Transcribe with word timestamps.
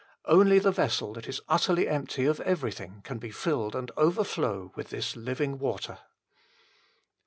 Only 0.25 0.57
the 0.57 0.71
vessel 0.71 1.13
that 1.13 1.29
is 1.29 1.41
utterly 1.47 1.87
empty 1.87 2.25
of 2.25 2.41
everything 2.41 3.01
can 3.03 3.19
be 3.19 3.29
filled 3.29 3.75
and 3.75 3.91
overflow 3.95 4.71
with 4.75 4.89
this 4.89 5.15
living 5.15 5.59
water. 5.59 5.99